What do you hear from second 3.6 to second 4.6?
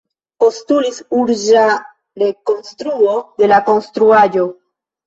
konstruaĵo.